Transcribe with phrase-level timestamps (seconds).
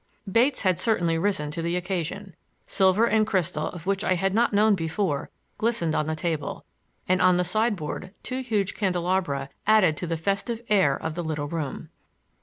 [0.27, 2.35] Bates had certainly risen to the occasion.
[2.65, 6.65] Silver and crystal of which I had not known before glistened on the table,
[7.07, 11.47] and on the sideboard two huge candelabra added to the festival air of the little
[11.49, 11.89] room.